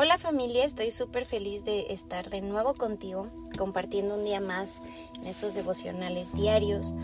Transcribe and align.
Hola 0.00 0.16
familia, 0.16 0.64
estoy 0.64 0.92
súper 0.92 1.24
feliz 1.24 1.64
de 1.64 1.92
estar 1.92 2.30
de 2.30 2.40
nuevo 2.40 2.74
contigo, 2.74 3.24
compartiendo 3.56 4.14
un 4.14 4.24
día 4.24 4.40
más 4.40 4.80
en 5.16 5.26
estos 5.26 5.54
devocionales 5.54 6.32
diarios. 6.34 6.94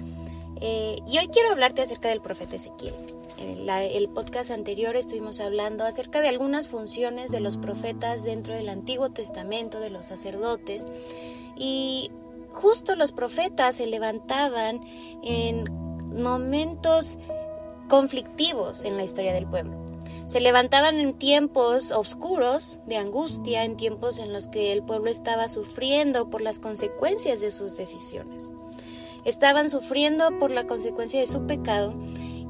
Eh, 0.61 0.99
y 1.05 1.19
hoy 1.19 1.27
quiero 1.27 1.51
hablarte 1.51 1.83
acerca 1.83 2.09
del 2.11 2.21
profeta 2.21 2.55
Ezequiel. 2.55 2.95
En 3.37 3.69
el 3.69 4.09
podcast 4.11 4.53
anterior 4.53 4.95
estuvimos 4.95 5.41
hablando 5.41 5.83
acerca 5.85 6.21
de 6.21 6.29
algunas 6.29 6.69
funciones 6.69 7.33
de 7.33 7.41
los 7.41 7.57
profetas 7.57 8.23
dentro 8.23 8.55
del 8.55 8.69
Antiguo 8.69 9.11
Testamento, 9.11 9.81
de 9.81 9.91
los 9.91 10.07
sacerdotes. 10.07 10.87
Y 11.57 12.13
justo 12.53 12.95
los 12.95 13.11
profetas 13.11 13.75
se 13.75 13.89
levantaban 13.89 14.81
en 15.25 15.65
momentos 16.17 17.19
conflictivos 17.89 18.85
en 18.85 18.97
la 18.97 19.03
historia 19.03 19.33
del 19.33 19.49
pueblo. 19.49 19.84
Se 20.27 20.41
levantaban 20.41 20.97
en 20.97 21.15
tiempos 21.15 21.93
oscuros 21.93 22.79
de 22.87 22.97
angustia, 22.97 23.65
en 23.65 23.77
tiempos 23.77 24.19
en 24.19 24.33
los 24.33 24.47
que 24.47 24.73
el 24.73 24.83
pueblo 24.83 25.11
estaba 25.11 25.49
sufriendo 25.49 26.31
por 26.31 26.41
las 26.41 26.59
consecuencias 26.59 27.41
de 27.41 27.51
sus 27.51 27.77
decisiones. 27.77 28.53
Estaban 29.25 29.69
sufriendo 29.69 30.39
por 30.39 30.51
la 30.51 30.67
consecuencia 30.67 31.21
de 31.21 31.27
su 31.27 31.47
pecado 31.47 31.95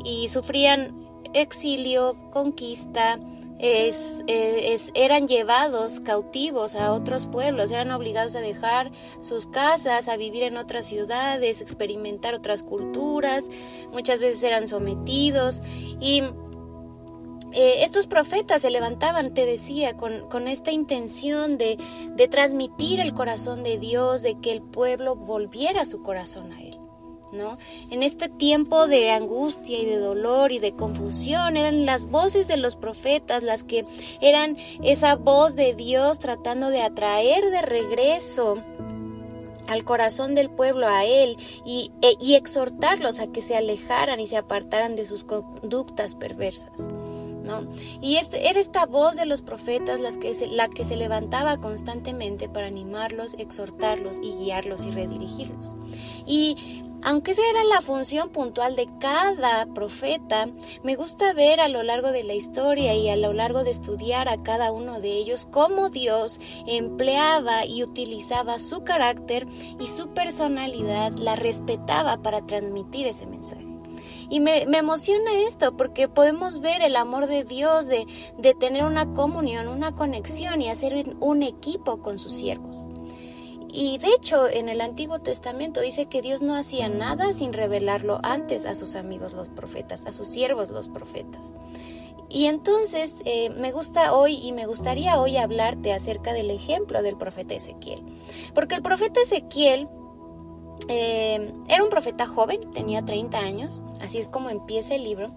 y 0.05 0.29
sufrían 0.29 0.95
exilio, 1.33 2.17
conquista, 2.31 3.19
eran 3.59 5.29
llevados 5.29 6.01
cautivos 6.01 6.75
a 6.75 6.93
otros 6.93 7.27
pueblos, 7.27 7.71
eran 7.71 7.91
obligados 7.93 8.37
a 8.37 8.41
dejar 8.41 8.91
sus 9.21 9.47
casas, 9.47 10.09
a 10.09 10.17
vivir 10.17 10.43
en 10.43 10.57
otras 10.57 10.87
ciudades, 10.87 11.61
experimentar 11.61 12.35
otras 12.35 12.63
culturas, 12.63 13.49
muchas 13.93 14.19
veces 14.19 14.43
eran 14.43 14.67
sometidos 14.67 15.63
y 16.01 16.23
eh, 17.55 17.85
estos 17.85 18.07
profetas 18.07 18.63
se 18.63 18.71
levantaban, 18.71 19.33
te 19.33 19.47
decía, 19.47 19.97
con, 19.97 20.49
esta 20.49 20.73
intención 20.73 21.57
de, 21.57 21.79
de, 22.17 22.29
transmitir 22.29 23.01
el 23.01 23.15
corazón 23.15 23.63
de 23.63 23.79
Dios, 23.79 24.23
de 24.23 24.39
que 24.41 24.53
el 24.53 24.61
pueblo 24.61 25.15
volviera 25.15 25.85
su 25.85 26.03
corazón 26.03 26.53
a 26.53 26.61
Él. 26.63 26.79
¿no? 27.33 27.59
En 27.91 28.03
este 28.03 28.29
tiempo 28.29 28.87
de 28.87 29.11
angustia 29.11 29.79
y 29.79 29.85
de 29.85 29.99
dolor 29.99 30.53
y 30.53 30.59
de 30.59 30.75
confusión 30.75 31.57
eran 31.57 31.85
las 31.85 32.07
voces 32.07 32.49
de 32.49 32.57
los 32.57 32.77
profetas 32.77 33.43
las 33.43 33.65
que 33.65 33.85
eran 34.21 34.57
esa 34.83 35.17
voz 35.17 35.57
de 35.57 35.75
Dios 35.75 36.19
tratando 36.21 36.71
de 36.71 36.83
atraer 36.83 37.51
de 37.51 37.63
regreso 37.63 38.63
al 39.67 39.85
corazón 39.85 40.35
del 40.35 40.51
pueblo 40.51 40.87
a 40.89 41.05
él 41.05 41.37
y, 41.65 41.91
e, 42.03 42.15
y 42.21 42.35
exhortarlos 42.35 43.19
a 43.19 43.27
que 43.29 43.43
se 43.43 43.57
alejaran 43.57 44.21
y 44.21 44.27
se 44.27 44.37
apartaran 44.37 44.95
de 44.95 45.05
sus 45.05 45.25
conductas 45.25 46.15
perversas. 46.15 46.89
Y 48.01 48.17
este, 48.17 48.49
era 48.49 48.61
esta 48.61 48.87
voz 48.87 49.17
de 49.17 49.27
los 49.27 49.43
profetas 49.43 50.01
las 50.01 50.19
que 50.19 50.35
la 50.51 50.69
que 50.69 50.85
se 50.85 50.97
levantaba 50.97 51.59
constantemente 51.59 52.49
para 52.49 52.67
animarlos, 52.67 53.35
exhortarlos 53.39 54.21
y 54.23 54.33
guiarlos 54.33 54.87
y 54.87 54.91
redirigirlos. 54.91 55.77
Y 56.27 56.57
aunque 57.07 57.33
esa 57.33 57.43
era 57.51 57.65
la 57.65 57.83
función 57.83 58.31
puntual 58.31 58.77
de 58.77 58.89
cada 58.99 59.67
profeta, 59.67 60.49
me 60.83 60.97
gusta 60.97 61.35
ver 61.35 61.61
a 61.61 61.69
lo 61.69 61.83
largo 61.83 62.13
de 62.13 62.25
la 62.25 62.33
historia 62.33 62.95
y 62.95 63.11
a 63.11 63.17
lo 63.17 63.35
largo 63.35 63.63
de 63.63 63.71
estudiar 63.71 64.27
a 64.31 64.43
cada 64.43 64.73
uno 64.73 65.01
de 65.01 65.13
ellos 65.13 65.47
cómo 65.51 65.91
Dios 65.91 66.41
empleaba 66.67 67.67
y 67.67 67.83
utilizaba 67.83 68.59
su 68.59 68.85
carácter 68.85 69.47
y 69.79 69.89
su 69.89 70.15
personalidad, 70.15 71.13
la 71.13 71.37
respetaba 71.37 72.23
para 72.23 72.47
transmitir 72.47 73.07
ese 73.07 73.27
mensaje. 73.27 73.74
Y 74.29 74.41
me, 74.41 74.63
emociona 74.63 75.43
esto 75.47 75.77
porque 75.77 76.09
podemos 76.09 76.61
ver 76.61 76.83
el 76.83 76.97
amor 76.97 77.27
de 77.27 77.45
Dios 77.45 77.87
de, 77.87 78.07
de 78.39 78.55
tener 78.55 78.85
una 78.85 79.13
comunión, 79.13 79.69
una 79.69 79.93
conexión 79.93 80.63
y 80.63 80.69
hacer 80.69 81.17
un 81.21 81.43
equipo 81.43 82.01
con 82.01 82.19
sus 82.19 82.33
siervos. 82.33 82.89
Y 83.77 83.99
de 83.99 84.07
hecho, 84.09 84.49
en 84.49 84.69
el 84.69 84.81
Antiguo 84.81 85.19
Testamento 85.19 85.81
dice 85.81 86.07
que 86.07 86.23
Dios 86.23 86.43
no 86.43 86.55
hacía 86.55 86.89
nada 86.89 87.33
sin 87.33 87.53
revelarlo 87.53 88.21
antes 88.23 88.67
a 88.67 88.75
sus 88.77 88.95
amigos 88.95 89.33
los 89.33 89.49
profetas, 89.49 90.07
a 90.07 90.13
sus 90.13 90.29
siervos 90.29 90.71
los 90.71 90.87
profetas. 90.87 91.53
Y 92.29 92.47
entonces 92.47 93.17
eh, 93.25 93.51
me 93.51 93.73
gusta 93.73 94.15
hoy 94.15 94.37
y 94.37 94.53
me 94.53 94.67
gustaría 94.67 95.21
hoy 95.21 95.37
hablarte 95.37 95.93
acerca 95.93 96.33
del 96.33 96.51
ejemplo 96.51 97.03
del 97.03 97.17
profeta 97.17 97.55
Ezequiel. 97.55 98.03
Porque 98.55 98.77
el 98.77 98.83
profeta 98.83 99.21
Ezequiel 99.21 99.89
eh, 100.89 101.53
era 101.69 101.83
un 101.83 101.91
profeta 101.91 102.27
joven, 102.27 102.71
tenía 102.73 103.05
30 103.05 103.39
años, 103.39 103.85
así 104.01 104.19
es 104.19 104.29
como 104.29 104.51
empieza 104.51 104.95
el 104.95 105.05
libro, 105.05 105.29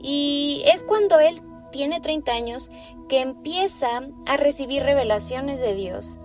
y 0.00 0.62
es 0.66 0.84
cuando 0.84 1.20
él 1.20 1.40
tiene 1.70 2.00
30 2.00 2.32
años 2.32 2.70
que 3.08 3.20
empieza 3.20 4.02
a 4.26 4.36
recibir 4.36 4.82
revelaciones 4.82 5.60
de 5.60 5.74
Dios 5.74 6.18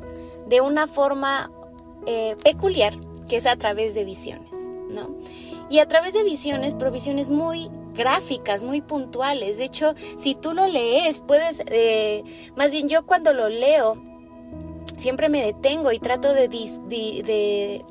de 0.47 0.61
una 0.61 0.87
forma 0.87 1.51
eh, 2.05 2.35
peculiar, 2.43 2.93
que 3.27 3.37
es 3.37 3.45
a 3.45 3.55
través 3.55 3.93
de 3.95 4.05
visiones, 4.05 4.69
¿no? 4.89 5.15
Y 5.69 5.79
a 5.79 5.87
través 5.87 6.13
de 6.13 6.23
visiones, 6.23 6.75
provisiones 6.75 7.29
muy 7.29 7.69
gráficas, 7.93 8.63
muy 8.63 8.81
puntuales. 8.81 9.57
De 9.57 9.65
hecho, 9.65 9.93
si 10.15 10.33
tú 10.35 10.53
lo 10.53 10.67
lees, 10.67 11.19
puedes, 11.19 11.61
eh, 11.65 12.23
más 12.55 12.71
bien 12.71 12.87
yo 12.87 13.05
cuando 13.05 13.33
lo 13.33 13.49
leo, 13.49 14.01
siempre 14.95 15.27
me 15.27 15.43
detengo 15.43 15.91
y 15.91 15.99
trato 15.99 16.33
de, 16.33 16.47
de 16.47 17.85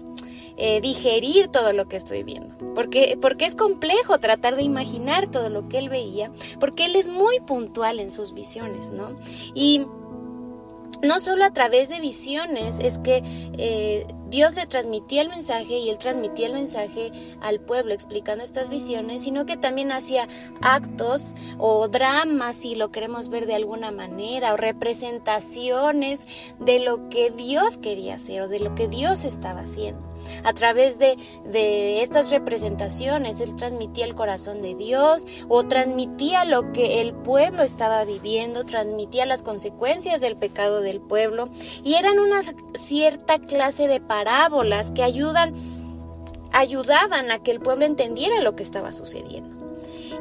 eh, 0.56 0.80
digerir 0.80 1.48
todo 1.48 1.72
lo 1.72 1.86
que 1.86 1.96
estoy 1.96 2.22
viendo. 2.22 2.56
Porque, 2.74 3.18
porque 3.20 3.44
es 3.44 3.54
complejo 3.54 4.18
tratar 4.18 4.56
de 4.56 4.62
imaginar 4.62 5.30
todo 5.30 5.50
lo 5.50 5.68
que 5.68 5.78
él 5.78 5.88
veía, 5.88 6.30
porque 6.60 6.86
él 6.86 6.96
es 6.96 7.08
muy 7.08 7.40
puntual 7.40 8.00
en 8.00 8.10
sus 8.10 8.32
visiones, 8.32 8.90
¿no? 8.90 9.14
Y 9.54 9.86
no 11.02 11.20
solo 11.20 11.44
a 11.44 11.52
través 11.52 11.88
de 11.88 12.00
visiones 12.00 12.80
es 12.80 12.98
que 12.98 13.22
eh, 13.58 14.06
Dios 14.28 14.54
le 14.54 14.66
transmitía 14.66 15.22
el 15.22 15.28
mensaje 15.28 15.78
y 15.78 15.88
él 15.88 15.98
transmitía 15.98 16.46
el 16.46 16.54
mensaje 16.54 17.12
al 17.40 17.60
pueblo 17.60 17.94
explicando 17.94 18.42
estas 18.42 18.68
visiones, 18.68 19.22
sino 19.22 19.46
que 19.46 19.56
también 19.56 19.92
hacía 19.92 20.26
actos 20.60 21.34
o 21.58 21.88
dramas, 21.88 22.56
si 22.56 22.74
lo 22.74 22.90
queremos 22.90 23.28
ver 23.28 23.46
de 23.46 23.54
alguna 23.54 23.90
manera, 23.90 24.52
o 24.52 24.56
representaciones 24.56 26.26
de 26.58 26.80
lo 26.80 27.08
que 27.08 27.30
Dios 27.30 27.76
quería 27.78 28.14
hacer 28.14 28.42
o 28.42 28.48
de 28.48 28.60
lo 28.60 28.74
que 28.74 28.88
Dios 28.88 29.24
estaba 29.24 29.60
haciendo. 29.60 30.16
A 30.44 30.52
través 30.52 30.98
de, 30.98 31.16
estas 32.02 32.30
representaciones, 32.30 33.40
él 33.40 33.56
transmitía 33.56 34.04
el 34.04 34.14
corazón 34.14 34.62
de 34.62 34.74
Dios 34.74 35.26
o 35.48 35.64
transmitía 35.64 36.44
lo 36.44 36.72
que 36.72 37.00
el 37.00 37.14
pueblo 37.14 37.62
estaba 37.62 38.04
viviendo, 38.04 38.64
transmitía 38.64 39.26
las 39.26 39.42
consecuencias 39.42 40.20
del 40.20 40.36
pecado 40.36 40.80
del 40.80 41.00
pueblo 41.00 41.48
y 41.84 41.94
eran 41.94 42.18
una 42.18 42.40
cierta 42.74 43.38
clase 43.38 43.88
de 43.88 44.00
parábolas 44.16 44.92
que 44.92 45.02
ayudan, 45.02 45.54
ayudaban 46.50 47.30
a 47.30 47.38
que 47.38 47.50
el 47.50 47.60
pueblo 47.60 47.84
entendiera 47.84 48.40
lo 48.40 48.56
que 48.56 48.62
estaba 48.62 48.92
sucediendo. 48.92 49.54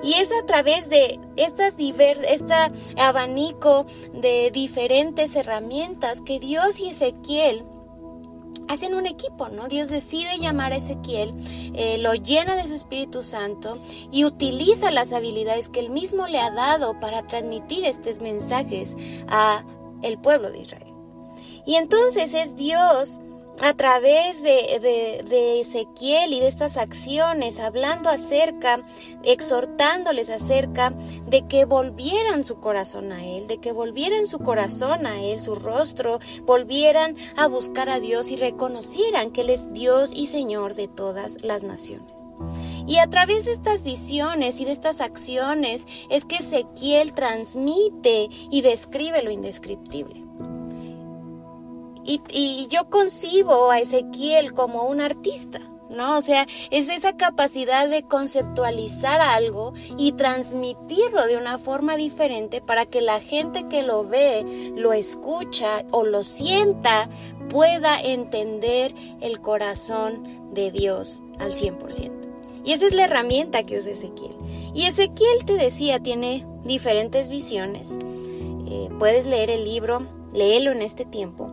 Y 0.04 0.16
es 0.16 0.32
a 0.34 0.46
través 0.46 0.90
de 0.90 1.18
estas 1.38 1.78
divers, 1.78 2.20
este 2.28 2.54
abanico 2.98 3.86
de 4.14 4.52
diferentes 4.52 5.34
herramientas 5.38 6.20
que 6.20 6.42
Dios 6.42 6.82
y 6.82 6.90
Ezequiel 6.90 7.64
hacen 8.68 8.96
un 8.96 9.06
equipo, 9.06 9.48
¿no? 9.48 9.70
Dios 9.70 9.90
decide 9.90 10.40
llamar 10.40 10.74
a 10.74 10.76
Ezequiel, 10.76 11.32
eh, 11.74 11.98
lo 12.00 12.16
llena 12.16 12.58
de 12.58 12.68
su 12.68 12.74
Espíritu 12.74 13.24
Santo 13.24 13.78
y 14.12 14.26
utiliza 14.26 14.92
las 14.92 15.14
habilidades 15.14 15.70
que 15.70 15.80
él 15.80 15.90
mismo 15.90 16.28
le 16.28 16.40
ha 16.40 16.52
dado 16.52 17.00
para 17.00 17.26
transmitir 17.28 17.86
estos 17.86 18.20
mensajes 18.20 18.98
a 19.30 19.64
el 20.02 20.18
pueblo 20.18 20.52
de 20.52 20.60
Israel. 20.60 20.94
Y 21.66 21.76
entonces 21.76 22.34
es 22.34 22.56
Dios 22.56 23.20
a 23.62 23.74
través 23.74 24.44
de, 24.44 24.80
de, 25.28 25.60
Ezequiel 25.60 26.34
y 26.34 26.40
de 26.40 26.48
estas 26.48 26.78
acciones, 26.78 27.60
hablando 27.60 28.10
acerca, 28.10 28.82
exhortándoles 29.24 30.30
acerca 30.30 30.92
de 31.26 31.48
que 31.48 31.66
volvieran 31.66 32.44
su 32.44 32.56
corazón 32.60 33.12
a 33.12 33.26
Él, 33.26 33.48
de 33.48 33.58
que 33.58 33.72
volvieran 33.72 34.26
su 34.26 34.40
corazón 34.40 35.06
a 35.06 35.22
Él, 35.22 35.42
su 35.42 35.56
rostro, 35.56 36.20
volvieran 36.44 37.16
a 37.38 37.48
buscar 37.48 37.90
a 37.90 38.00
Dios 38.00 38.32
y 38.32 38.36
reconocieran 38.36 39.30
que 39.30 39.42
Él 39.42 39.50
es 39.50 39.72
Dios 39.74 40.12
y 40.14 40.28
Señor 40.28 40.76
de 40.76 40.88
todas 40.88 41.44
las 41.44 41.64
naciones. 41.64 42.30
Y 42.88 42.98
a 42.98 43.08
través 43.08 43.46
de 43.46 43.54
estas 43.54 43.84
visiones 43.84 44.60
y 44.60 44.66
de 44.66 44.72
estas 44.72 45.02
acciones 45.02 45.88
es 46.10 46.26
que 46.26 46.38
Ezequiel 46.38 47.14
transmite 47.14 48.30
y 48.52 48.62
describe 48.62 49.24
lo 49.24 49.32
indescriptible. 49.32 50.25
Y, 52.06 52.68
yo 52.70 52.90
concibo 52.90 53.72
a 53.72 53.80
Ezequiel 53.80 54.54
como 54.54 54.84
un 54.84 55.02
artista. 55.02 55.60
¿no? 55.90 56.18
O 56.18 56.22
sea, 56.22 56.46
es 56.72 56.90
esa 56.90 57.16
capacidad 57.16 57.88
de 57.88 58.04
conceptualizar 58.04 59.22
algo 59.22 59.74
y 59.98 60.12
transmitirlo 60.14 61.26
de 61.26 61.38
una 61.38 61.58
forma 61.58 61.96
diferente 61.96 62.60
para 62.60 62.86
que 62.86 63.02
la 63.02 63.22
gente 63.22 63.68
que 63.70 63.82
lo 63.82 64.04
ve, 64.04 64.74
lo 64.76 64.94
escucha 64.94 65.86
o 65.92 66.04
lo 66.04 66.24
sienta 66.24 67.08
pueda 67.50 68.02
entender 68.02 68.94
el 69.22 69.40
corazón 69.42 70.52
de 70.54 70.72
Dios 70.72 71.22
al 71.40 71.54
100%. 71.54 72.12
Y 72.66 72.74
esa 72.74 72.88
es 72.88 72.94
la 72.94 73.06
herramienta 73.06 73.64
que 73.64 73.78
usa 73.78 73.92
Ezequiel. 73.92 74.36
Y 74.74 74.88
Ezequiel 74.88 75.46
te 75.46 75.54
decía, 75.54 76.00
tiene 76.00 76.46
diferentes 76.64 77.30
visiones 77.30 78.00
eh, 78.68 78.90
puedes 78.98 79.26
leer 79.28 79.52
el 79.52 79.64
libro, 79.64 80.06
léelo 80.34 80.72
en 80.72 80.82
este 80.82 81.06
tiempo. 81.06 81.50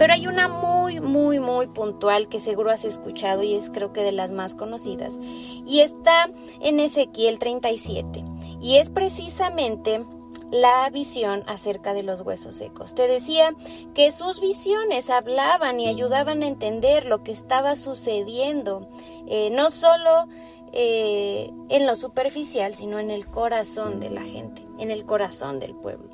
Pero 0.00 0.14
hay 0.14 0.26
una 0.26 0.48
muy, 0.48 0.98
muy, 0.98 1.40
muy 1.40 1.66
puntual 1.66 2.26
que 2.30 2.40
seguro 2.40 2.70
has 2.70 2.86
escuchado 2.86 3.42
y 3.42 3.52
es 3.52 3.68
creo 3.68 3.92
que 3.92 4.00
de 4.00 4.12
las 4.12 4.32
más 4.32 4.54
conocidas. 4.54 5.20
Y 5.66 5.80
está 5.80 6.30
en 6.62 6.80
Ezequiel 6.80 7.38
37. 7.38 8.24
Y 8.62 8.78
es 8.78 8.88
precisamente 8.88 10.06
la 10.50 10.88
visión 10.88 11.44
acerca 11.46 11.92
de 11.92 12.02
los 12.02 12.22
huesos 12.22 12.56
secos. 12.56 12.94
Te 12.94 13.08
decía 13.08 13.54
que 13.92 14.10
sus 14.10 14.40
visiones 14.40 15.10
hablaban 15.10 15.78
y 15.78 15.88
ayudaban 15.88 16.42
a 16.44 16.46
entender 16.46 17.04
lo 17.04 17.22
que 17.22 17.32
estaba 17.32 17.76
sucediendo, 17.76 18.88
eh, 19.26 19.50
no 19.52 19.68
solo 19.68 20.28
eh, 20.72 21.50
en 21.68 21.86
lo 21.86 21.96
superficial, 21.96 22.74
sino 22.74 22.98
en 22.98 23.10
el 23.10 23.26
corazón 23.26 23.98
de 24.00 24.10
la 24.10 24.22
gente, 24.22 24.66
en 24.78 24.90
el 24.90 25.04
corazón 25.04 25.58
del 25.58 25.74
pueblo. 25.74 26.08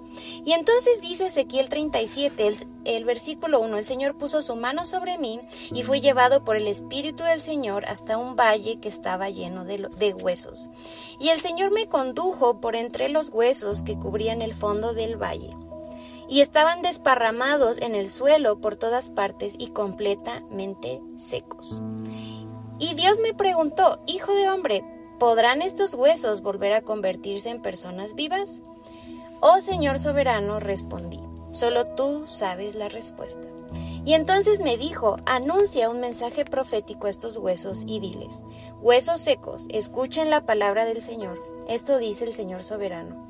Y 0.45 0.53
entonces 0.53 1.01
dice 1.01 1.27
Ezequiel 1.27 1.69
37, 1.69 2.47
el, 2.47 2.57
el, 2.85 3.05
versículo 3.05 3.61
1, 3.61 3.77
el 3.77 3.85
Señor 3.85 4.17
puso 4.17 4.41
su 4.41 4.57
mano 4.57 4.85
sobre 4.85 5.19
mí 5.19 5.41
y 5.73 5.83
fui 5.83 6.01
llevado 6.01 6.45
por 6.45 6.57
el 6.57 6.67
Espíritu 6.69 7.25
del 7.25 7.41
Señor 7.41 7.85
hasta 7.87 8.17
un 8.17 8.35
valle 8.37 8.81
que 8.81 8.89
estaba 8.89 9.29
lleno 9.29 9.65
de, 9.65 9.89
de 9.99 10.15
huesos. 10.15 10.71
Y 11.21 11.29
el 11.29 11.41
Señor 11.41 11.71
me 11.71 11.87
condujo 11.87 12.61
por 12.61 12.77
entre 12.77 13.09
los 13.09 13.29
huesos 13.29 13.83
que 13.83 13.99
cubrían 13.99 14.41
el 14.41 14.55
fondo 14.55 14.95
del 14.95 15.21
valle 15.21 15.51
y 16.29 16.41
estaban 16.41 16.83
desparramados 16.83 17.79
en 17.79 17.95
el 17.95 18.11
suelo 18.11 18.61
por 18.61 18.77
todas 18.77 19.11
partes 19.11 19.55
y 19.59 19.69
completamente 19.69 21.01
secos. 21.17 21.83
Y 22.79 22.95
Dios 22.95 23.21
me 23.21 23.35
preguntó, 23.35 24.01
Hijo 24.07 24.35
de 24.35 24.49
hombre, 24.49 24.85
¿podrán 25.19 25.63
estos 25.63 25.95
huesos 25.95 26.43
volver 26.43 26.73
a 26.73 26.83
convertirse 26.83 27.51
en 27.51 27.63
personas 27.63 28.15
vivas? 28.15 28.63
Oh 29.41 29.61
Señor 29.61 29.99
soberano, 29.99 30.61
respondí, 30.61 31.21
solo 31.51 31.85
tú 31.85 32.27
sabes 32.27 32.75
la 32.75 32.89
respuesta. 32.89 33.47
Y 34.05 34.15
entonces 34.15 34.63
me 34.63 34.77
dijo, 34.77 35.17
anuncia 35.27 35.91
un 35.91 36.01
mensaje 36.01 36.45
profético 36.45 37.07
a 37.07 37.11
estos 37.11 37.39
huesos 37.39 37.85
y 37.87 37.99
diles, 37.99 38.45
huesos 38.81 39.21
secos, 39.21 39.67
escuchen 39.69 40.31
la 40.31 40.47
palabra 40.47 40.85
del 40.85 41.03
Señor. 41.03 41.43
Esto 41.69 41.99
dice 41.99 42.25
el 42.25 42.33
Señor 42.33 42.63
soberano. 42.63 43.27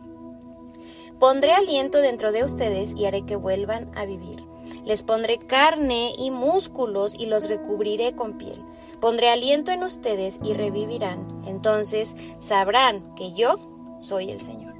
Pondré 1.18 1.52
aliento 1.52 2.02
dentro 2.02 2.30
de 2.30 2.44
ustedes 2.44 2.94
y 2.94 3.06
haré 3.06 3.24
que 3.24 3.36
vuelvan 3.36 3.90
a 3.96 4.04
vivir. 4.04 4.44
Les 4.84 5.02
pondré 5.02 5.38
carne 5.38 6.12
y 6.18 6.30
músculos 6.30 7.14
y 7.14 7.24
los 7.24 7.48
recubriré 7.48 8.14
con 8.14 8.36
piel. 8.36 8.62
Pondré 9.00 9.30
aliento 9.30 9.70
en 9.72 9.82
ustedes 9.82 10.40
y 10.42 10.52
revivirán. 10.52 11.42
Entonces 11.46 12.14
sabrán 12.38 13.14
que 13.14 13.32
yo 13.32 13.56
soy 14.00 14.30
el 14.30 14.40
Señor. 14.40 14.74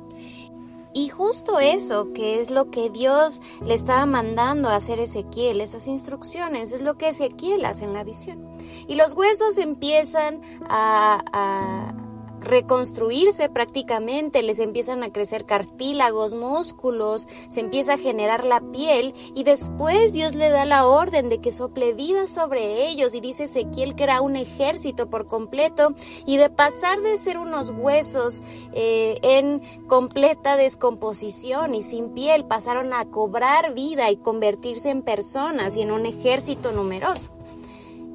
Y 0.93 1.11
justo 1.11 1.61
eso, 1.61 2.15
que 2.15 2.41
es 2.41 2.51
lo 2.51 2.71
que 2.71 2.89
Dios 2.89 3.43
le 3.63 3.75
estaba 3.75 4.07
mandando 4.07 4.71
a 4.71 4.77
hacer 4.77 4.99
Ezequiel, 4.99 5.61
esas 5.61 5.89
instrucciones, 5.89 6.73
es 6.73 6.81
lo 6.81 6.97
que 6.97 7.09
Ezequiel 7.09 7.67
hace 7.67 7.85
en 7.85 7.93
la 7.93 8.03
visión. 8.03 8.51
Y 8.89 8.95
los 8.95 9.13
huesos 9.13 9.59
empiezan 9.59 10.41
a, 10.71 11.23
a 11.35 12.06
reconstruirse 12.47 13.49
prácticamente, 13.49 14.43
les 14.43 14.59
empiezan 14.59 15.03
a 15.03 15.13
crecer 15.13 15.45
cartílagos, 15.45 16.35
músculos, 16.35 17.27
se 17.49 17.61
empieza 17.61 17.95
a 17.95 17.99
generar 17.99 18.45
la 18.45 18.61
piel 18.61 19.15
y 19.35 19.45
después 19.45 20.13
Dios 20.13 20.35
le 20.35 20.49
da 20.51 20.65
la 20.65 20.87
orden 20.87 21.29
de 21.29 21.39
que 21.39 21.53
sople 21.53 21.93
vida 21.93 22.27
sobre 22.27 22.89
ellos 22.89 23.15
y 23.15 23.21
dice 23.21 23.45
Ezequiel 23.45 23.95
que 23.95 24.05
era 24.05 24.21
un 24.21 24.37
ejército 24.37 25.11
por 25.11 25.27
completo 25.27 25.95
y 26.25 26.37
de 26.37 26.51
pasar 26.51 27.01
de 27.01 27.17
ser 27.17 27.39
unos 27.39 27.71
huesos 27.71 28.43
eh, 28.73 29.19
en 29.23 29.61
completa 29.87 30.57
descomposición 30.57 31.75
y 31.75 31.83
sin 31.83 32.11
piel 32.11 32.45
pasaron 32.45 32.93
a 32.93 33.05
cobrar 33.07 33.75
vida 33.75 34.11
y 34.11 34.17
convertirse 34.17 34.91
en 34.91 35.03
personas 35.03 35.77
y 35.77 35.83
en 35.83 35.91
un 35.91 36.07
ejército 36.07 36.73
numeroso. 36.73 37.36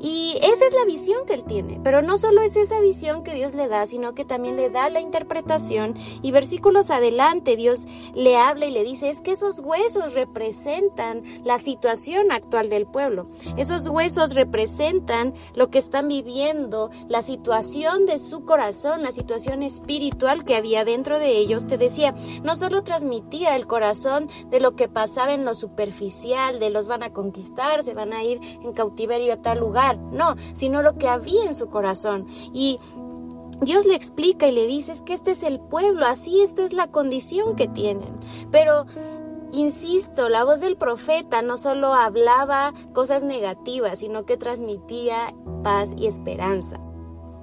Y 0.02 0.38
esa 0.42 0.66
es 0.66 0.74
la 0.74 0.86
visión 0.86 1.26
que 1.28 1.36
él 1.36 1.44
tiene. 1.44 1.80
Pero 1.84 2.02
no 2.02 2.18
solo 2.18 2.42
es 2.42 2.56
esa 2.56 2.80
visión 2.80 3.24
que 3.24 3.36
Dios 3.36 3.54
le 3.54 3.68
da, 3.68 3.86
sino 3.86 4.16
que 4.16 4.26
también 4.26 4.56
le 4.56 4.72
da 4.72 4.90
la 4.90 5.00
interpretación. 5.00 5.94
Y 6.24 6.32
versículos 6.32 6.90
adelante 6.90 7.56
Dios 7.56 7.86
le 8.16 8.36
habla 8.36 8.66
y 8.66 8.72
le 8.72 8.84
dice, 8.84 9.10
es 9.10 9.22
que 9.22 9.32
esos 9.32 9.60
huesos 9.60 10.14
representan 10.16 11.22
la 11.44 11.60
situación 11.60 12.32
actual 12.32 12.70
del 12.70 12.88
pueblo. 12.88 13.26
Esos 13.58 13.88
huesos 13.88 14.34
representan 14.34 15.36
lo 15.54 15.70
que 15.70 15.78
están 15.78 16.08
viviendo, 16.08 16.90
la 17.08 17.22
situación 17.22 18.08
de 18.08 18.18
su 18.18 18.44
corazón, 18.44 19.04
la 19.04 19.12
situación 19.12 19.62
espiritual 19.62 20.46
que 20.46 20.56
había 20.56 20.84
dentro 20.84 21.20
de 21.20 21.38
ellos. 21.38 21.68
Te 21.68 21.78
decía, 21.78 22.16
no 22.44 22.56
solo 22.56 22.84
transmitía 22.84 23.56
el 23.56 23.68
corazón 23.68 24.26
de 24.50 24.60
lo 24.60 24.76
que 24.76 24.88
pasaba 24.88 25.34
en 25.34 25.46
lo 25.46 25.54
superficial, 25.54 26.60
de 26.60 26.72
los 26.72 26.88
van 26.88 27.04
a 27.04 27.14
conquistar, 27.14 27.84
se 27.84 27.94
van 27.94 28.14
a 28.14 28.24
ir 28.24 28.40
en 28.64 28.74
cautiverio 28.74 29.34
a 29.34 29.42
tal 29.42 29.60
lugar 29.60 29.91
no, 30.00 30.36
sino 30.54 30.82
lo 30.82 30.98
que 30.98 31.08
había 31.08 31.46
en 31.46 31.54
su 31.54 31.70
corazón. 31.70 32.26
Y 32.54 32.80
Dios 33.62 33.86
le 33.86 33.96
explica 33.96 34.48
y 34.48 34.52
le 34.52 34.68
dice 34.68 34.92
es 34.92 35.02
que 35.02 35.14
este 35.14 35.32
es 35.32 35.44
el 35.44 35.60
pueblo, 35.60 36.06
así 36.06 36.42
esta 36.42 36.64
es 36.64 36.74
la 36.74 36.88
condición 36.88 37.56
que 37.56 37.68
tienen. 37.68 38.20
Pero 38.52 38.86
Insisto, 39.54 40.30
la 40.30 40.46
voz 40.46 40.62
del 40.62 40.78
profeta 40.78 41.42
no 41.42 41.58
solo 41.58 41.94
hablaba 41.94 42.74
cosas 42.94 43.24
negativas, 43.24 44.00
sino 44.00 44.26
que 44.26 44.38
transmitía 44.38 45.34
paz 45.62 45.94
y 45.98 46.08
esperanza. 46.08 46.80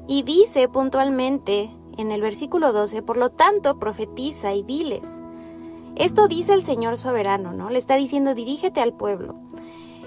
Y 0.07 0.23
dice 0.23 0.69
puntualmente 0.69 1.71
en 1.99 2.11
el 2.11 2.23
versículo 2.23 2.73
12, 2.73 3.03
por 3.03 3.19
lo 3.19 3.31
tanto, 3.31 3.79
profetiza 3.79 4.55
y 4.55 4.63
diles. 4.63 5.21
Esto 5.97 6.29
dice 6.29 6.55
el 6.55 6.63
Señor 6.63 6.97
soberano, 6.97 7.53
¿no? 7.53 7.69
Le 7.69 7.77
está 7.77 7.97
diciendo, 7.97 8.35
dirígete 8.35 8.81
al 8.81 8.95
pueblo. 8.95 9.35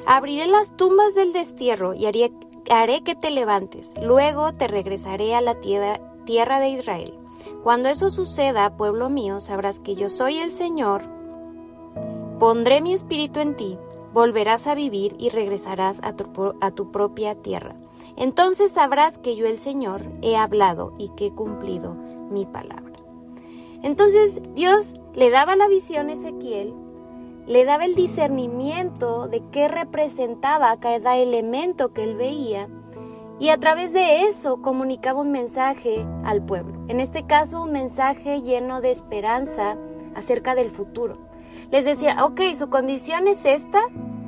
Abriré 0.08 0.48
las 0.48 0.76
tumbas 0.76 1.14
del 1.14 1.34
destierro 1.34 1.94
y 1.94 2.06
haré, 2.06 3.04
que 3.04 3.16
te 3.16 3.32
levantes. 3.32 3.94
Luego 4.02 4.52
te 4.52 4.68
regresaré 4.68 5.36
a 5.36 5.42
la 5.42 5.56
tierra, 5.56 6.00
tierra 6.26 6.60
de 6.60 6.70
Israel. 6.70 7.14
Cuando 7.64 7.90
eso 7.90 8.10
suceda, 8.10 8.76
pueblo 8.78 9.10
mío, 9.10 9.40
sabrás 9.40 9.80
que 9.80 9.96
yo 9.96 10.10
soy 10.10 10.38
el 10.38 10.52
Señor. 10.52 11.04
Pondré 12.40 12.82
mi 12.82 12.94
espíritu 12.94 13.40
en 13.40 13.56
ti, 13.56 13.78
volverás 14.14 14.68
a 14.68 14.76
vivir 14.76 15.16
y 15.20 15.30
regresarás 15.30 16.02
a 16.04 16.14
tu, 16.14 16.56
a 16.60 16.72
tu 16.72 16.92
propia 16.92 17.36
tierra. 17.36 17.76
Entonces 18.18 18.72
sabrás 18.72 19.18
que 19.18 19.36
yo 19.36 19.46
el 19.46 19.58
Señor 19.58 20.02
he 20.22 20.36
hablado 20.36 20.94
y 20.98 21.10
que 21.10 21.28
he 21.28 21.32
cumplido 21.32 21.94
mi 22.32 22.46
palabra. 22.46 22.92
Entonces 23.84 24.42
Dios 24.54 24.96
le 25.14 25.30
daba 25.30 25.56
la 25.56 25.68
visión 25.68 26.10
a 26.10 26.14
Ezequiel 26.14 26.74
le 27.52 27.66
daba 27.66 27.84
el 27.84 27.96
discernimiento 27.96 29.28
de 29.28 29.44
qué 29.52 29.68
representaba 29.68 30.80
cada 30.80 31.18
elemento 31.18 31.92
que 31.92 32.04
él 32.04 32.16
veía 32.16 32.70
y 33.42 33.50
a 33.50 33.58
través 33.58 33.92
de 33.92 34.24
eso 34.24 34.62
comunicaba 34.62 35.20
un 35.20 35.34
mensaje 35.34 36.06
al 36.24 36.46
pueblo. 36.46 36.80
En 36.88 37.02
este 37.02 37.26
caso, 37.26 37.64
un 37.64 37.74
mensaje 37.74 38.40
lleno 38.40 38.80
de 38.80 38.92
esperanza 38.92 39.76
acerca 40.16 40.56
del 40.56 40.70
futuro. 40.70 41.18
Les 41.72 41.84
decía, 41.84 42.24
ok, 42.24 42.40
su 42.54 42.70
condición 42.70 43.28
es 43.28 43.44
esta, 43.46 43.82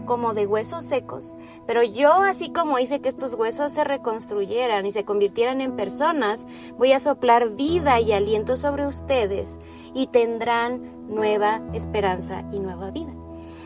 como 0.05 0.33
de 0.33 0.47
huesos 0.47 0.83
secos, 0.83 1.35
pero 1.65 1.83
yo, 1.83 2.13
así 2.13 2.51
como 2.51 2.79
hice 2.79 3.01
que 3.01 3.09
estos 3.09 3.33
huesos 3.33 3.71
se 3.71 3.83
reconstruyeran 3.83 4.85
y 4.85 4.91
se 4.91 5.05
convirtieran 5.05 5.61
en 5.61 5.75
personas, 5.75 6.47
voy 6.77 6.91
a 6.91 6.99
soplar 6.99 7.51
vida 7.51 7.99
y 7.99 8.13
aliento 8.13 8.55
sobre 8.55 8.85
ustedes 8.85 9.59
y 9.93 10.07
tendrán 10.07 11.07
nueva 11.07 11.61
esperanza 11.73 12.43
y 12.51 12.59
nueva 12.59 12.91
vida. 12.91 13.13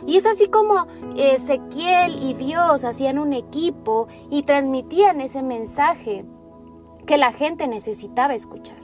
Y 0.05 0.15
es 0.15 0.25
así 0.25 0.47
como 0.47 0.87
Ezequiel 1.15 2.23
y 2.23 2.33
Dios 2.33 2.83
hacían 2.83 3.19
un 3.19 3.33
equipo 3.33 4.07
y 4.29 4.43
transmitían 4.43 5.21
ese 5.21 5.41
mensaje 5.41 6.25
que 7.05 7.17
la 7.17 7.31
gente 7.31 7.67
necesitaba 7.67 8.35
escuchar. 8.35 8.77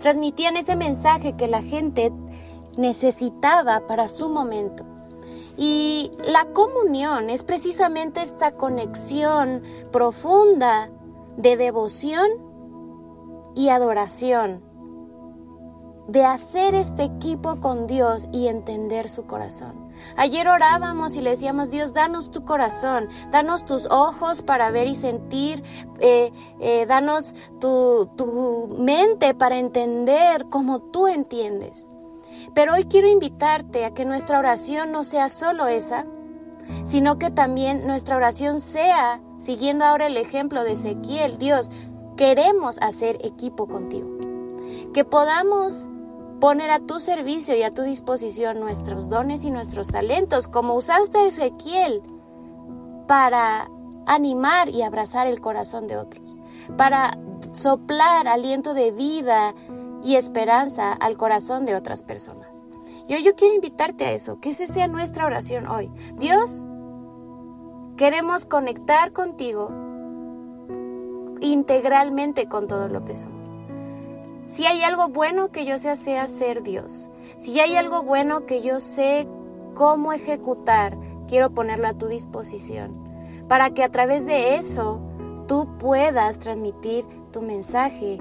Transmitían 0.00 0.56
ese 0.56 0.76
mensaje 0.76 1.36
que 1.36 1.48
la 1.48 1.62
gente 1.62 2.12
necesitaba 2.76 3.86
para 3.86 4.08
su 4.08 4.28
momento. 4.28 4.84
Y 5.56 6.10
la 6.24 6.46
comunión 6.52 7.30
es 7.30 7.44
precisamente 7.44 8.22
esta 8.22 8.56
conexión 8.56 9.62
profunda 9.92 10.90
de 11.36 11.56
devoción 11.56 12.26
y 13.54 13.68
adoración, 13.68 14.62
de 16.08 16.24
hacer 16.24 16.74
este 16.74 17.04
equipo 17.04 17.60
con 17.60 17.86
Dios 17.86 18.28
y 18.32 18.48
entender 18.48 19.08
su 19.08 19.26
corazón. 19.26 19.84
Ayer 20.16 20.48
orábamos 20.48 21.14
y 21.14 21.20
le 21.20 21.30
decíamos, 21.30 21.70
Dios, 21.70 21.94
danos 21.94 22.30
tu 22.30 22.44
corazón, 22.44 23.08
danos 23.30 23.64
tus 23.64 23.86
ojos 23.86 24.42
para 24.42 24.70
ver 24.70 24.88
y 24.88 24.96
sentir, 24.96 25.62
eh, 26.00 26.32
eh, 26.60 26.84
danos 26.86 27.34
tu, 27.60 28.10
tu 28.16 28.74
mente 28.76 29.34
para 29.34 29.58
entender 29.58 30.46
como 30.50 30.80
tú 30.80 31.06
entiendes. 31.06 31.88
Pero 32.52 32.74
hoy 32.74 32.84
quiero 32.84 33.08
invitarte 33.08 33.84
a 33.84 33.94
que 33.94 34.04
nuestra 34.04 34.38
oración 34.38 34.92
no 34.92 35.04
sea 35.04 35.28
solo 35.28 35.66
esa, 35.66 36.04
sino 36.84 37.18
que 37.18 37.30
también 37.30 37.86
nuestra 37.86 38.16
oración 38.16 38.60
sea, 38.60 39.20
siguiendo 39.38 39.84
ahora 39.84 40.06
el 40.06 40.16
ejemplo 40.16 40.64
de 40.64 40.72
Ezequiel, 40.72 41.38
Dios, 41.38 41.70
queremos 42.16 42.78
hacer 42.80 43.18
equipo 43.22 43.66
contigo. 43.66 44.08
Que 44.92 45.04
podamos 45.04 45.88
poner 46.40 46.70
a 46.70 46.80
tu 46.80 47.00
servicio 47.00 47.56
y 47.56 47.62
a 47.62 47.72
tu 47.72 47.82
disposición 47.82 48.60
nuestros 48.60 49.08
dones 49.08 49.44
y 49.44 49.50
nuestros 49.50 49.88
talentos, 49.88 50.48
como 50.48 50.74
usaste 50.74 51.26
Ezequiel 51.26 52.02
para 53.06 53.70
animar 54.06 54.68
y 54.68 54.82
abrazar 54.82 55.26
el 55.26 55.40
corazón 55.40 55.86
de 55.86 55.96
otros, 55.96 56.38
para 56.76 57.18
soplar 57.52 58.28
aliento 58.28 58.74
de 58.74 58.90
vida 58.90 59.54
y 60.04 60.16
esperanza 60.16 60.92
al 60.92 61.16
corazón 61.16 61.64
de 61.64 61.74
otras 61.74 62.02
personas. 62.02 62.62
Hoy 63.08 63.22
yo 63.22 63.34
quiero 63.34 63.54
invitarte 63.54 64.04
a 64.04 64.12
eso, 64.12 64.38
que 64.40 64.50
esa 64.50 64.66
sea 64.66 64.86
nuestra 64.86 65.26
oración 65.26 65.66
hoy. 65.66 65.90
Dios, 66.16 66.64
queremos 67.96 68.44
conectar 68.44 69.12
contigo 69.12 69.70
integralmente 71.40 72.48
con 72.48 72.66
todo 72.66 72.88
lo 72.88 73.04
que 73.04 73.16
somos. 73.16 73.54
Si 74.46 74.66
hay 74.66 74.82
algo 74.82 75.08
bueno 75.08 75.50
que 75.50 75.64
yo 75.64 75.78
sé 75.78 75.96
sea 75.96 76.26
ser 76.26 76.62
Dios. 76.62 77.10
Si 77.38 77.58
hay 77.60 77.76
algo 77.76 78.02
bueno 78.02 78.44
que 78.46 78.60
yo 78.60 78.80
sé 78.80 79.26
cómo 79.74 80.12
ejecutar, 80.12 80.98
quiero 81.28 81.50
ponerlo 81.50 81.88
a 81.88 81.94
tu 81.94 82.08
disposición. 82.08 82.92
Para 83.48 83.70
que 83.70 83.82
a 83.82 83.90
través 83.90 84.26
de 84.26 84.56
eso 84.56 85.00
tú 85.46 85.68
puedas 85.78 86.38
transmitir 86.38 87.06
tu 87.32 87.42
mensaje 87.42 88.18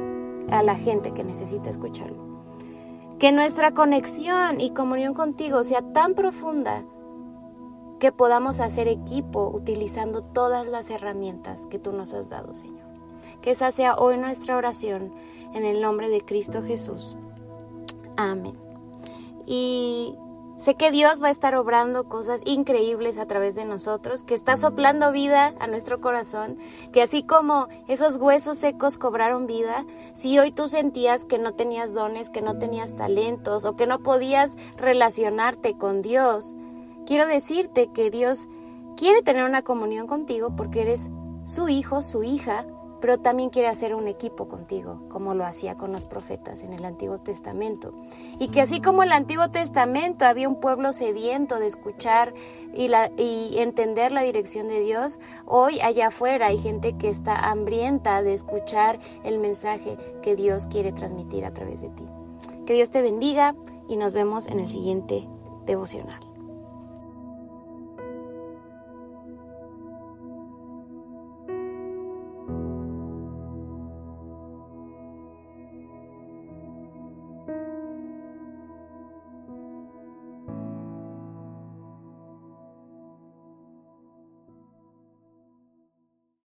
a 0.50 0.64
la 0.64 0.76
gente 0.76 1.14
que 1.14 1.24
necesita 1.24 1.70
escucharlo. 1.70 2.24
Que 3.20 3.32
nuestra 3.32 3.74
conexión 3.74 4.60
y 4.60 4.72
comunión 4.72 5.14
contigo 5.14 5.64
sea 5.64 5.82
tan 5.94 6.14
profunda 6.14 6.84
que 8.00 8.12
podamos 8.12 8.60
hacer 8.60 8.88
equipo 8.88 9.50
utilizando 9.54 10.24
todas 10.24 10.68
las 10.68 10.90
herramientas 10.90 11.68
que 11.68 11.80
tú 11.80 11.94
nos 11.94 12.14
has 12.14 12.30
dado, 12.30 12.54
Señor. 12.54 12.86
Que 13.42 13.52
esa 13.52 13.72
sea 13.72 13.96
hoy 13.96 14.18
nuestra 14.18 14.58
oración 14.58 15.14
en 15.54 15.64
el 15.64 15.82
nombre 15.82 16.10
de 16.10 16.22
Cristo 16.22 16.62
Jesús. 16.62 17.18
Amén. 18.18 18.58
Y 19.46 20.16
sé 20.64 20.76
que 20.76 20.92
Dios 20.92 21.22
va 21.22 21.28
a 21.28 21.32
estar 21.32 21.56
obrando 21.56 22.08
cosas 22.08 22.42
increíbles 22.46 23.18
a 23.18 23.26
través 23.26 23.54
de 23.56 23.66
nosotros, 23.66 24.24
que 24.24 24.34
está 24.34 24.56
soplando 24.56 25.12
vida 25.12 25.54
a 25.60 25.68
nuestro 25.68 26.00
corazón, 26.00 26.58
que 26.94 27.02
así 27.02 27.22
como 27.22 27.68
esos 27.90 28.16
huesos 28.16 28.58
secos 28.58 28.98
cobraron 28.98 29.46
vida, 29.46 29.86
si 30.14 30.40
hoy 30.40 30.52
tú 30.52 30.70
sentías 30.70 31.26
que 31.26 31.38
no 31.38 31.52
tenías 31.52 31.94
dones, 31.94 32.30
que 32.30 32.42
no 32.42 32.58
tenías 32.58 32.96
talentos 32.96 33.66
o 33.66 33.76
que 33.76 33.86
no 33.86 34.00
podías 34.00 34.56
relacionarte 34.78 35.78
con 35.78 36.02
Dios, 36.02 36.56
quiero 37.06 37.28
decirte 37.28 37.92
que 37.94 38.10
Dios 38.10 38.48
quiere 38.96 39.22
tener 39.22 39.44
una 39.44 39.64
comunión 39.64 40.08
contigo 40.08 40.56
porque 40.56 40.84
eres 40.84 41.10
su 41.44 41.68
hijo, 41.68 42.02
su 42.02 42.24
hija, 42.24 42.66
pero 43.04 43.20
también 43.20 43.50
quiere 43.50 43.68
hacer 43.68 43.94
un 43.96 44.08
equipo 44.08 44.48
contigo, 44.48 45.02
como 45.10 45.34
lo 45.34 45.46
hacía 45.46 45.76
con 45.76 45.92
los 45.92 46.06
profetas 46.06 46.64
en 46.64 46.72
el 46.72 46.86
Antiguo 46.86 47.18
Testamento. 47.18 47.94
Y 48.40 48.48
que 48.48 48.62
así 48.62 48.80
como 48.80 49.04
en 49.04 49.10
el 49.10 49.14
Antiguo 49.16 49.52
Testamento 49.52 50.24
había 50.24 50.48
un 50.48 50.62
pueblo 50.62 50.94
sediento 50.94 51.60
de 51.60 51.66
escuchar 51.66 52.34
y, 52.74 53.58
entender 53.58 54.14
la 54.14 54.22
dirección 54.22 54.70
de 54.70 54.80
Dios, 54.80 55.20
hoy 55.46 55.82
allá 55.82 56.08
afuera 56.08 56.48
hay 56.48 56.58
gente 56.58 56.94
que 56.94 57.10
está 57.10 57.52
hambrienta 57.52 58.24
de 58.24 58.34
escuchar 58.34 59.00
el 59.26 59.38
mensaje 59.38 59.98
que 60.22 60.38
Dios 60.38 60.68
quiere 60.68 60.94
transmitir 60.94 61.44
a 61.44 61.54
través 61.54 61.82
de 61.82 61.90
ti. 61.90 62.06
Que 62.66 62.72
Dios 62.72 62.90
te 62.90 63.02
bendiga 63.02 63.54
y 63.90 63.98
nos 63.98 64.14
vemos 64.14 64.48
en 64.48 64.62
el 64.62 64.70
siguiente 64.70 65.28
devocional. 65.66 66.33